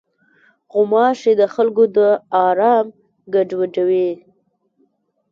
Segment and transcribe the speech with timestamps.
[0.71, 1.99] غوماشې د خلکو د
[2.47, 2.85] آرام
[3.33, 4.09] ګډوډوي.